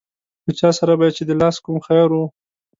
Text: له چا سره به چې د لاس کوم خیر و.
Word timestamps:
له 0.45 0.51
چا 0.59 0.69
سره 0.79 0.93
به 0.99 1.07
چې 1.15 1.23
د 1.25 1.31
لاس 1.41 1.55
کوم 1.63 1.77
خیر 1.87 2.09
و. 2.13 2.17